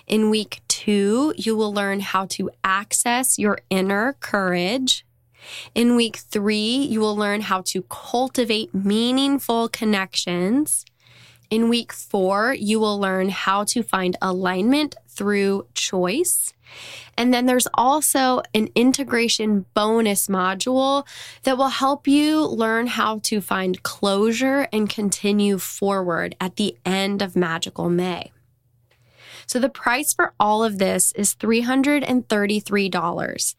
In 0.07 0.29
week 0.29 0.61
two, 0.69 1.33
you 1.39 1.57
will 1.57 1.73
learn 1.73 2.01
how 2.01 2.27
to 2.27 2.51
access 2.63 3.39
your 3.39 3.61
inner 3.71 4.15
courage. 4.21 5.07
In 5.75 5.97
week 5.97 6.17
three, 6.17 6.77
you 6.77 7.01
will 7.01 7.17
learn 7.17 7.41
how 7.41 7.63
to 7.63 7.81
cultivate 7.85 8.75
meaningful 8.75 9.71
connections. 9.71 10.85
In 11.51 11.69
week 11.69 11.93
four, 11.93 12.55
you 12.55 12.79
will 12.79 12.99
learn 13.01 13.29
how 13.29 13.65
to 13.65 13.83
find 13.83 14.17
alignment 14.23 14.95
through 15.09 15.67
choice. 15.75 16.53
And 17.19 17.35
then 17.35 17.47
there's 17.47 17.67
also 17.75 18.43
an 18.55 18.69
integration 18.77 19.67
bonus 19.75 20.29
module 20.29 21.05
that 21.43 21.59
will 21.59 21.69
help 21.69 22.07
you 22.07 22.47
learn 22.47 22.87
how 22.87 23.19
to 23.25 23.41
find 23.41 23.83
closure 23.83 24.69
and 24.73 24.89
continue 24.89 25.59
forward 25.59 26.37
at 26.41 26.55
the 26.55 26.77
end 26.87 27.21
of 27.21 27.35
Magical 27.35 27.91
May. 27.91 28.31
So 29.51 29.59
the 29.59 29.69
price 29.69 30.15
for 30.15 30.33
all 30.39 30.63
of 30.63 30.79
this 30.79 31.11
is 31.17 31.35
$333. 31.35 33.55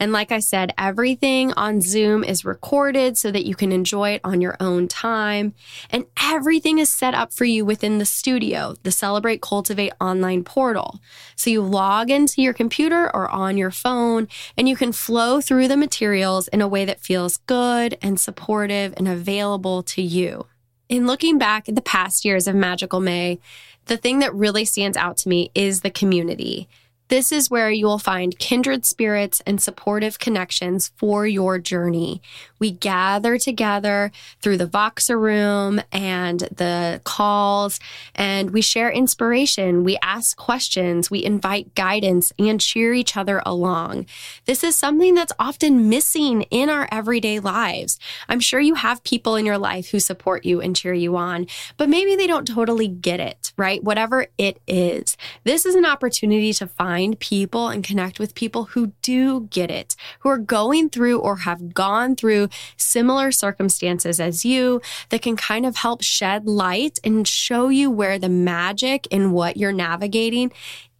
And 0.00 0.10
like 0.10 0.32
I 0.32 0.38
said, 0.38 0.72
everything 0.78 1.52
on 1.52 1.82
Zoom 1.82 2.24
is 2.24 2.46
recorded 2.46 3.18
so 3.18 3.30
that 3.30 3.44
you 3.44 3.54
can 3.54 3.70
enjoy 3.70 4.12
it 4.12 4.22
on 4.24 4.40
your 4.40 4.56
own 4.60 4.88
time. 4.88 5.52
And 5.90 6.06
everything 6.22 6.78
is 6.78 6.88
set 6.88 7.12
up 7.12 7.34
for 7.34 7.44
you 7.44 7.66
within 7.66 7.98
the 7.98 8.06
studio, 8.06 8.76
the 8.82 8.90
Celebrate 8.90 9.42
Cultivate 9.42 9.92
online 10.00 10.42
portal. 10.42 11.00
So 11.34 11.50
you 11.50 11.60
log 11.60 12.10
into 12.10 12.40
your 12.40 12.54
computer 12.54 13.14
or 13.14 13.28
on 13.28 13.58
your 13.58 13.70
phone 13.70 14.28
and 14.56 14.66
you 14.66 14.74
can 14.74 14.90
flow 14.90 15.42
through 15.42 15.68
the 15.68 15.76
materials 15.76 16.48
in 16.48 16.62
a 16.62 16.68
way 16.68 16.86
that 16.86 17.00
feels 17.00 17.36
good 17.36 17.98
and 18.00 18.18
supportive 18.18 18.94
and 18.96 19.06
available 19.06 19.82
to 19.82 20.00
you. 20.00 20.46
In 20.88 21.06
looking 21.06 21.36
back 21.36 21.68
at 21.68 21.74
the 21.74 21.82
past 21.82 22.24
years 22.24 22.46
of 22.46 22.54
Magical 22.54 23.00
May, 23.00 23.38
the 23.86 23.96
thing 23.96 24.18
that 24.18 24.34
really 24.34 24.64
stands 24.64 24.96
out 24.96 25.16
to 25.18 25.28
me 25.28 25.50
is 25.54 25.80
the 25.80 25.90
community. 25.90 26.68
This 27.08 27.30
is 27.30 27.48
where 27.48 27.70
you 27.70 27.86
will 27.86 28.00
find 28.00 28.36
kindred 28.36 28.84
spirits 28.84 29.40
and 29.46 29.62
supportive 29.62 30.18
connections 30.18 30.90
for 30.96 31.24
your 31.24 31.56
journey. 31.58 32.20
We 32.58 32.72
gather 32.72 33.38
together 33.38 34.10
through 34.42 34.56
the 34.56 34.66
Voxer 34.66 35.20
room 35.20 35.80
and 35.92 36.40
the 36.40 37.00
calls, 37.04 37.78
and 38.16 38.50
we 38.50 38.60
share 38.60 38.90
inspiration. 38.90 39.84
We 39.84 39.98
ask 40.02 40.36
questions, 40.36 41.08
we 41.08 41.22
invite 41.22 41.76
guidance, 41.76 42.32
and 42.40 42.60
cheer 42.60 42.92
each 42.92 43.16
other 43.16 43.40
along. 43.46 44.06
This 44.46 44.64
is 44.64 44.76
something 44.76 45.14
that's 45.14 45.32
often 45.38 45.88
missing 45.88 46.42
in 46.50 46.68
our 46.68 46.88
everyday 46.90 47.38
lives. 47.38 48.00
I'm 48.28 48.40
sure 48.40 48.58
you 48.58 48.74
have 48.74 49.04
people 49.04 49.36
in 49.36 49.46
your 49.46 49.58
life 49.58 49.90
who 49.90 50.00
support 50.00 50.44
you 50.44 50.60
and 50.60 50.74
cheer 50.74 50.94
you 50.94 51.16
on, 51.16 51.46
but 51.76 51.88
maybe 51.88 52.16
they 52.16 52.26
don't 52.26 52.48
totally 52.48 52.88
get 52.88 53.20
it, 53.20 53.52
right? 53.56 53.84
Whatever 53.84 54.26
it 54.38 54.60
is. 54.66 55.16
This 55.44 55.66
is 55.66 55.76
an 55.76 55.86
opportunity 55.86 56.52
to 56.54 56.66
find 56.66 56.95
find 56.96 57.20
people 57.20 57.68
and 57.68 57.84
connect 57.84 58.18
with 58.18 58.34
people 58.34 58.64
who 58.64 58.90
do 59.02 59.42
get 59.50 59.70
it, 59.70 59.94
who 60.20 60.30
are 60.30 60.38
going 60.38 60.88
through 60.88 61.18
or 61.18 61.36
have 61.36 61.74
gone 61.74 62.16
through 62.16 62.48
similar 62.78 63.30
circumstances 63.30 64.18
as 64.18 64.46
you 64.46 64.80
that 65.10 65.20
can 65.20 65.36
kind 65.36 65.66
of 65.66 65.76
help 65.76 66.02
shed 66.02 66.46
light 66.46 66.98
and 67.04 67.28
show 67.28 67.68
you 67.68 67.90
where 67.90 68.18
the 68.18 68.30
magic 68.30 69.06
in 69.08 69.32
what 69.32 69.58
you're 69.58 69.72
navigating 69.72 70.50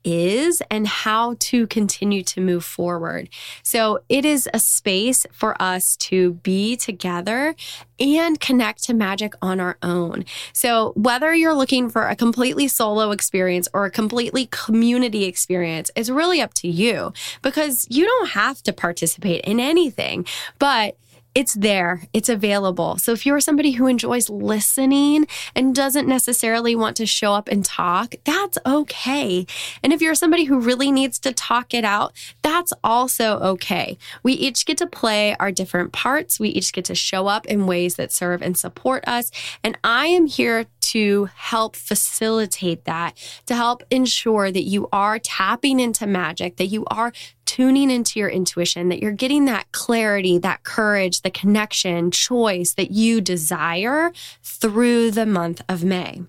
is 0.07 0.63
and 0.71 0.87
how 0.87 1.35
to 1.41 1.67
continue 1.67 2.23
to 2.23 2.41
move 2.41 2.65
forward. 2.65 3.29
So 3.63 4.01
it 4.09 4.25
is 4.25 4.49
a 4.55 4.59
space 4.59 5.27
for 5.33 5.61
us 5.61 5.97
to 5.97 6.35
be 6.35 6.77
together 6.77 7.55
and 7.99 8.39
connect 8.39 8.85
to 8.85 8.95
magic 8.95 9.35
on 9.43 9.59
our 9.59 9.77
own. 9.83 10.25
So 10.53 10.93
whether 10.97 11.35
you're 11.35 11.55
looking 11.55 11.91
for 11.91 12.07
a 12.07 12.15
completely 12.17 12.69
solo 12.69 13.11
experience 13.11 13.69
or 13.75 13.85
a 13.85 13.91
completely 13.91 14.47
community 14.51 15.25
experience, 15.25 15.91
it's 15.97 16.11
really 16.11 16.41
up 16.41 16.55
to 16.55 16.69
you 16.69 17.13
because 17.43 17.87
you 17.91 18.05
don't 18.05 18.31
have 18.31 18.63
to 18.63 18.73
participate 18.73 19.45
in 19.45 19.59
anything, 19.59 20.27
but 20.59 20.97
it's 21.37 21.53
there, 21.53 22.01
it's 22.15 22.31
available. 22.31 22.97
So 22.97 23.13
if 23.13 23.27
you're 23.27 23.41
somebody 23.41 23.73
who 23.73 23.87
enjoys 23.87 24.31
listening 24.31 25.27
and 25.55 25.75
doesn't 25.75 26.09
necessarily 26.09 26.75
want 26.75 26.97
to 26.97 27.05
show 27.05 27.35
up 27.35 27.49
and 27.49 27.63
talk, 27.63 28.15
that's 28.25 28.57
okay. 28.65 29.45
And 29.83 29.93
if 29.93 30.01
you're 30.01 30.15
somebody 30.15 30.45
who 30.45 30.59
really 30.59 30.91
needs 30.91 31.19
to 31.19 31.35
talk 31.35 31.75
it 31.75 31.85
out, 31.85 32.15
that's 32.41 32.73
also 32.83 33.39
okay. 33.41 33.99
We 34.23 34.33
each 34.33 34.65
get 34.65 34.79
to 34.79 34.87
play 34.87 35.37
our 35.37 35.53
different 35.53 35.93
parts. 35.93 36.41
We 36.41 36.49
each 36.49 36.73
get 36.73 36.87
to 36.87 36.95
show 36.95 37.27
up 37.27 37.45
in 37.45 37.67
ways 37.67 37.97
that 37.97 38.13
serve 38.13 38.41
and 38.41 38.57
support 38.57 39.07
us. 39.07 39.31
And 39.63 39.77
I 39.85 40.07
am 40.07 40.25
here 40.25 40.65
to 40.91 41.29
help 41.35 41.77
facilitate 41.77 42.85
that, 42.85 43.17
to 43.47 43.55
help 43.55 43.83
ensure 43.91 44.51
that 44.51 44.63
you 44.63 44.89
are 44.93 45.19
tapping 45.19 45.81
into 45.81 46.07
magic, 46.07 46.57
that 46.57 46.67
you 46.67 46.85
are 46.87 47.13
tuning 47.45 47.91
into 47.91 48.19
your 48.19 48.29
intuition, 48.29 48.89
that 48.89 49.01
you're 49.01 49.13
getting 49.13 49.45
that 49.47 49.71
clarity, 49.73 50.39
that 50.39 50.63
courage, 50.63 51.23
the 51.23 51.31
connection, 51.31 52.11
choice 52.11 52.75
that 52.75 52.91
you 52.91 53.21
desire 53.21 54.13
through 54.43 55.11
the 55.11 55.27
month 55.27 55.63
of 55.69 55.85
May. 55.85 56.23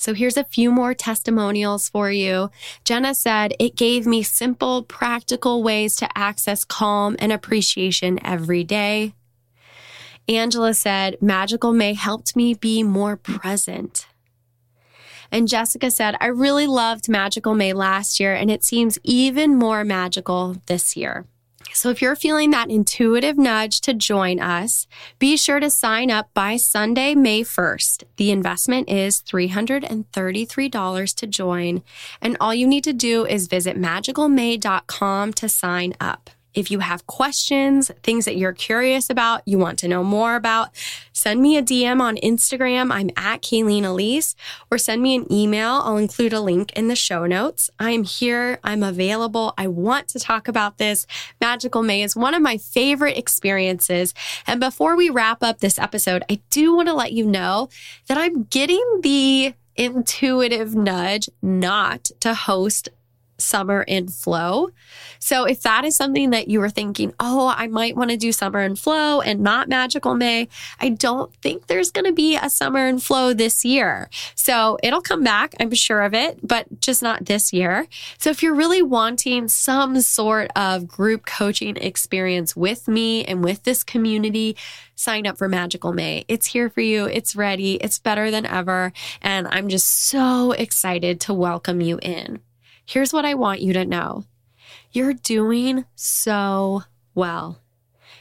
So 0.00 0.14
here's 0.14 0.36
a 0.36 0.44
few 0.44 0.70
more 0.70 0.94
testimonials 0.94 1.88
for 1.88 2.10
you. 2.10 2.50
Jenna 2.84 3.14
said, 3.14 3.52
It 3.58 3.74
gave 3.74 4.06
me 4.06 4.22
simple, 4.22 4.84
practical 4.84 5.62
ways 5.62 5.96
to 5.96 6.08
access 6.16 6.64
calm 6.64 7.16
and 7.18 7.32
appreciation 7.32 8.24
every 8.24 8.62
day. 8.62 9.14
Angela 10.28 10.74
said, 10.74 11.16
Magical 11.20 11.72
May 11.72 11.94
helped 11.94 12.36
me 12.36 12.54
be 12.54 12.82
more 12.82 13.16
present. 13.16 14.06
And 15.30 15.48
Jessica 15.48 15.90
said, 15.90 16.16
I 16.20 16.26
really 16.26 16.66
loved 16.66 17.08
Magical 17.08 17.54
May 17.54 17.72
last 17.72 18.18
year, 18.20 18.34
and 18.34 18.50
it 18.50 18.64
seems 18.64 18.98
even 19.02 19.54
more 19.56 19.84
magical 19.84 20.56
this 20.66 20.96
year. 20.96 21.26
So, 21.74 21.90
if 21.90 22.00
you're 22.00 22.16
feeling 22.16 22.50
that 22.50 22.70
intuitive 22.70 23.36
nudge 23.36 23.82
to 23.82 23.92
join 23.92 24.40
us, 24.40 24.86
be 25.18 25.36
sure 25.36 25.60
to 25.60 25.68
sign 25.70 26.10
up 26.10 26.32
by 26.32 26.56
Sunday, 26.56 27.14
May 27.14 27.42
1st. 27.42 28.04
The 28.16 28.30
investment 28.30 28.88
is 28.88 29.22
$333 29.22 31.14
to 31.14 31.26
join, 31.26 31.82
and 32.22 32.36
all 32.40 32.54
you 32.54 32.66
need 32.66 32.84
to 32.84 32.94
do 32.94 33.26
is 33.26 33.48
visit 33.48 33.76
magicalmay.com 33.76 35.32
to 35.34 35.48
sign 35.48 35.94
up. 36.00 36.30
If 36.54 36.70
you 36.70 36.80
have 36.80 37.06
questions, 37.06 37.90
things 38.02 38.24
that 38.24 38.36
you're 38.36 38.52
curious 38.52 39.10
about, 39.10 39.42
you 39.46 39.58
want 39.58 39.78
to 39.80 39.88
know 39.88 40.02
more 40.02 40.34
about, 40.34 40.70
send 41.12 41.40
me 41.40 41.56
a 41.56 41.62
DM 41.62 42.00
on 42.00 42.16
Instagram. 42.16 42.90
I'm 42.90 43.10
at 43.16 43.42
Kayleen 43.42 43.84
Elise, 43.84 44.34
or 44.70 44.78
send 44.78 45.02
me 45.02 45.14
an 45.14 45.30
email. 45.32 45.82
I'll 45.84 45.96
include 45.96 46.32
a 46.32 46.40
link 46.40 46.72
in 46.72 46.88
the 46.88 46.96
show 46.96 47.26
notes. 47.26 47.70
I'm 47.78 48.02
here. 48.02 48.58
I'm 48.64 48.82
available. 48.82 49.54
I 49.56 49.66
want 49.68 50.08
to 50.08 50.18
talk 50.18 50.48
about 50.48 50.78
this. 50.78 51.06
Magical 51.40 51.82
May 51.82 52.02
is 52.02 52.16
one 52.16 52.34
of 52.34 52.42
my 52.42 52.56
favorite 52.56 53.16
experiences. 53.16 54.14
And 54.46 54.60
before 54.60 54.96
we 54.96 55.10
wrap 55.10 55.42
up 55.42 55.60
this 55.60 55.78
episode, 55.78 56.24
I 56.30 56.40
do 56.50 56.74
want 56.74 56.88
to 56.88 56.94
let 56.94 57.12
you 57.12 57.26
know 57.26 57.68
that 58.08 58.18
I'm 58.18 58.44
getting 58.44 59.00
the 59.02 59.54
intuitive 59.76 60.74
nudge 60.74 61.30
not 61.40 62.10
to 62.20 62.34
host 62.34 62.88
summer 63.38 63.82
in 63.82 64.08
flow. 64.08 64.70
So 65.18 65.44
if 65.44 65.62
that 65.62 65.84
is 65.84 65.96
something 65.96 66.30
that 66.30 66.48
you 66.48 66.60
were 66.60 66.70
thinking, 66.70 67.14
oh, 67.20 67.52
I 67.56 67.68
might 67.68 67.96
want 67.96 68.10
to 68.10 68.16
do 68.16 68.32
summer 68.32 68.60
and 68.60 68.78
flow 68.78 69.20
and 69.20 69.40
not 69.40 69.68
magical 69.68 70.14
May, 70.14 70.48
I 70.80 70.90
don't 70.90 71.32
think 71.36 71.66
there's 71.66 71.90
going 71.90 72.04
to 72.04 72.12
be 72.12 72.36
a 72.36 72.50
summer 72.50 72.86
and 72.86 73.02
flow 73.02 73.32
this 73.32 73.64
year. 73.64 74.10
So 74.34 74.78
it'll 74.82 75.00
come 75.00 75.22
back, 75.22 75.54
I'm 75.60 75.72
sure 75.72 76.02
of 76.02 76.14
it, 76.14 76.38
but 76.46 76.80
just 76.80 77.02
not 77.02 77.26
this 77.26 77.52
year. 77.52 77.86
So 78.18 78.30
if 78.30 78.42
you're 78.42 78.54
really 78.54 78.82
wanting 78.82 79.48
some 79.48 80.00
sort 80.00 80.50
of 80.56 80.88
group 80.88 81.26
coaching 81.26 81.76
experience 81.76 82.56
with 82.56 82.88
me 82.88 83.24
and 83.24 83.44
with 83.44 83.62
this 83.64 83.84
community, 83.84 84.56
sign 84.94 85.26
up 85.26 85.38
for 85.38 85.48
Magical 85.48 85.92
May. 85.92 86.24
It's 86.26 86.46
here 86.46 86.68
for 86.68 86.80
you. 86.80 87.06
It's 87.06 87.36
ready. 87.36 87.74
It's 87.74 87.98
better 87.98 88.30
than 88.30 88.44
ever. 88.46 88.92
And 89.22 89.46
I'm 89.46 89.68
just 89.68 89.86
so 89.86 90.52
excited 90.52 91.20
to 91.22 91.34
welcome 91.34 91.80
you 91.80 91.98
in. 92.02 92.40
Here's 92.88 93.12
what 93.12 93.26
I 93.26 93.34
want 93.34 93.60
you 93.60 93.74
to 93.74 93.84
know 93.84 94.24
you're 94.92 95.12
doing 95.12 95.84
so 95.94 96.84
well. 97.14 97.60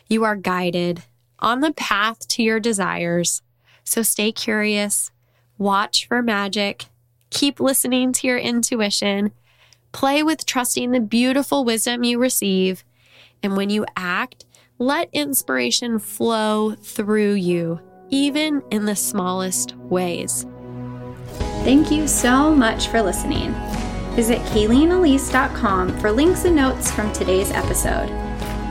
You 0.09 0.25
are 0.25 0.35
guided 0.35 1.03
on 1.39 1.61
the 1.61 1.71
path 1.71 2.27
to 2.27 2.43
your 2.43 2.59
desires. 2.59 3.41
So 3.85 4.01
stay 4.01 4.33
curious, 4.33 5.09
watch 5.57 6.05
for 6.09 6.21
magic, 6.21 6.87
keep 7.29 7.61
listening 7.61 8.11
to 8.11 8.27
your 8.27 8.37
intuition, 8.37 9.31
play 9.93 10.21
with 10.21 10.45
trusting 10.45 10.91
the 10.91 10.99
beautiful 10.99 11.63
wisdom 11.63 12.03
you 12.03 12.19
receive. 12.19 12.83
And 13.41 13.55
when 13.55 13.69
you 13.69 13.85
act, 13.95 14.43
let 14.79 15.07
inspiration 15.13 15.97
flow 15.97 16.75
through 16.75 17.35
you, 17.35 17.79
even 18.09 18.61
in 18.69 18.83
the 18.83 18.97
smallest 18.97 19.77
ways. 19.77 20.45
Thank 21.63 21.89
you 21.89 22.05
so 22.05 22.53
much 22.53 22.89
for 22.89 23.01
listening. 23.01 23.55
Visit 24.17 24.39
KayleenElise.com 24.47 25.99
for 25.99 26.11
links 26.11 26.45
and 26.45 26.55
notes 26.55 26.89
from 26.89 27.13
today's 27.13 27.51
episode. 27.51 28.07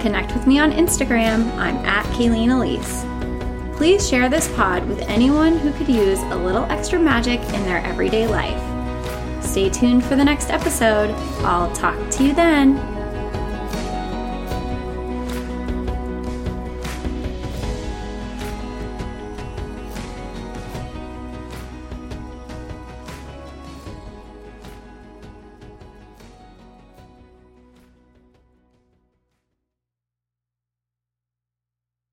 Connect 0.02 0.34
with 0.34 0.44
me 0.44 0.58
on 0.58 0.72
Instagram. 0.72 1.48
I'm 1.56 1.76
at 1.86 2.04
Kayleen 2.06 2.50
Elise. 2.50 3.04
Please 3.76 4.08
share 4.08 4.28
this 4.28 4.52
pod 4.56 4.84
with 4.88 5.00
anyone 5.02 5.56
who 5.56 5.72
could 5.74 5.88
use 5.88 6.20
a 6.20 6.34
little 6.34 6.64
extra 6.64 6.98
magic 6.98 7.38
in 7.38 7.62
their 7.62 7.78
everyday 7.78 8.26
life. 8.26 8.60
Stay 9.40 9.70
tuned 9.70 10.04
for 10.04 10.16
the 10.16 10.24
next 10.24 10.50
episode. 10.50 11.10
I'll 11.44 11.72
talk 11.76 12.10
to 12.10 12.24
you 12.24 12.34
then. 12.34 12.95